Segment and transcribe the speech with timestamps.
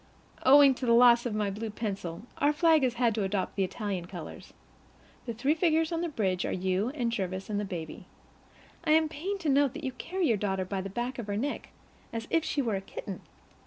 [0.41, 3.63] Owing to the loss of my blue pencil, our flag has had to adopt the
[3.63, 4.51] Italian colors.
[5.27, 8.07] The three figures on the bridge are you and Jervis and the baby.
[8.83, 11.37] I am pained to note that you carry your daughter by the back of her
[11.37, 11.69] neck,
[12.11, 13.21] as if she were a kitten.